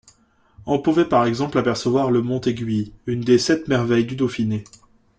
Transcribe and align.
On 0.65 0.79
pouvait 0.81 1.05
par 1.07 1.25
exemple 1.27 1.59
apercevoir 1.59 2.09
le 2.09 2.23
Mont 2.23 2.41
Aiguille, 2.41 2.91
une 3.05 3.21
des 3.21 3.37
sept 3.37 3.67
merveilles 3.67 4.07
du 4.07 4.15
Dauphiné. 4.15 4.63